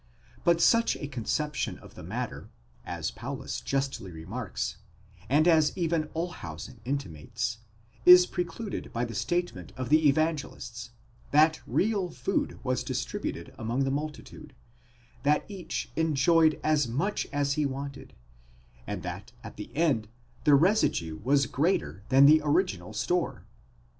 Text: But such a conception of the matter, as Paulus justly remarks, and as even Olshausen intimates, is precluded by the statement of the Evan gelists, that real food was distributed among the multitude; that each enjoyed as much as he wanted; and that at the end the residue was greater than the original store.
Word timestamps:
But 0.43 0.59
such 0.59 0.95
a 0.95 1.05
conception 1.05 1.77
of 1.77 1.93
the 1.93 2.01
matter, 2.01 2.49
as 2.83 3.11
Paulus 3.11 3.61
justly 3.61 4.09
remarks, 4.11 4.77
and 5.29 5.47
as 5.47 5.77
even 5.77 6.05
Olshausen 6.15 6.79
intimates, 6.85 7.59
is 8.03 8.25
precluded 8.25 8.91
by 8.93 9.05
the 9.05 9.13
statement 9.13 9.73
of 9.77 9.89
the 9.89 10.09
Evan 10.09 10.35
gelists, 10.37 10.89
that 11.29 11.61
real 11.67 12.09
food 12.09 12.57
was 12.63 12.83
distributed 12.83 13.53
among 13.59 13.83
the 13.83 13.91
multitude; 13.91 14.55
that 15.21 15.45
each 15.47 15.91
enjoyed 15.95 16.59
as 16.63 16.87
much 16.87 17.27
as 17.31 17.53
he 17.53 17.67
wanted; 17.67 18.15
and 18.87 19.03
that 19.03 19.33
at 19.43 19.55
the 19.55 19.69
end 19.75 20.07
the 20.45 20.55
residue 20.55 21.17
was 21.19 21.45
greater 21.45 22.01
than 22.09 22.25
the 22.25 22.41
original 22.43 22.91
store. 22.91 23.45